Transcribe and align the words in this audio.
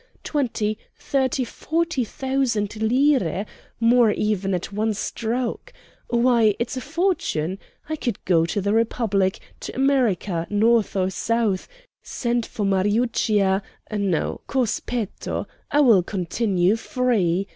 Twenty, 0.23 0.79
thirty, 0.95 1.43
forty 1.43 2.03
thousand 2.03 2.81
lire, 2.81 3.45
more, 3.79 4.09
even, 4.09 4.55
at 4.55 4.73
one 4.73 4.95
stroke; 4.95 5.71
why, 6.07 6.55
it's 6.57 6.75
a 6.75 6.81
fortune! 6.81 7.59
I 7.87 7.97
could 7.97 8.17
go 8.25 8.47
to 8.47 8.59
the 8.61 8.73
Republic, 8.73 9.37
to 9.59 9.75
America, 9.75 10.47
North 10.49 10.95
or 10.95 11.11
South, 11.11 11.67
send 12.01 12.47
for 12.47 12.65
Mariuccia 12.65 13.61
no, 13.91 14.41
cos 14.47 14.79
petto! 14.79 15.45
I 15.69 15.81
will 15.81 16.01
continue 16.01 16.77
free! 16.77 17.47